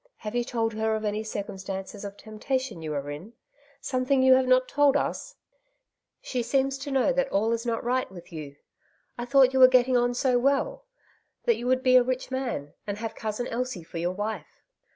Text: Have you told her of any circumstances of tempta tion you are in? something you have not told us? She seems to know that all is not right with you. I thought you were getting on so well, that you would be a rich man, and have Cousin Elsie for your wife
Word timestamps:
Have 0.17 0.33
you 0.33 0.43
told 0.43 0.73
her 0.73 0.95
of 0.95 1.05
any 1.05 1.23
circumstances 1.23 2.03
of 2.03 2.17
tempta 2.17 2.59
tion 2.59 2.81
you 2.81 2.91
are 2.95 3.07
in? 3.11 3.33
something 3.81 4.23
you 4.23 4.33
have 4.33 4.47
not 4.47 4.67
told 4.67 4.97
us? 4.97 5.35
She 6.23 6.41
seems 6.41 6.79
to 6.79 6.89
know 6.89 7.13
that 7.13 7.31
all 7.31 7.51
is 7.51 7.67
not 7.67 7.83
right 7.83 8.11
with 8.11 8.33
you. 8.33 8.55
I 9.15 9.25
thought 9.25 9.53
you 9.53 9.59
were 9.59 9.67
getting 9.67 9.95
on 9.95 10.15
so 10.15 10.39
well, 10.39 10.85
that 11.43 11.55
you 11.57 11.67
would 11.67 11.83
be 11.83 11.97
a 11.97 12.03
rich 12.03 12.31
man, 12.31 12.73
and 12.87 12.97
have 12.97 13.13
Cousin 13.13 13.45
Elsie 13.49 13.83
for 13.83 13.99
your 13.99 14.13
wife 14.13 14.63